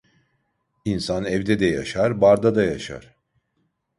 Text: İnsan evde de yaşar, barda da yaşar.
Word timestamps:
İnsan 0.85 1.25
evde 1.25 1.59
de 1.59 1.65
yaşar, 1.65 2.21
barda 2.21 2.55
da 2.55 2.63
yaşar. 2.63 3.15